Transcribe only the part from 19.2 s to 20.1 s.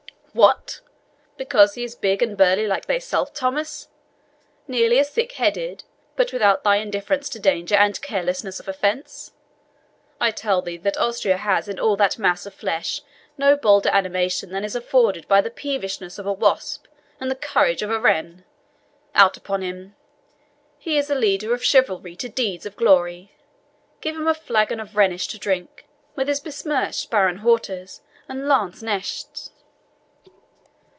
upon him!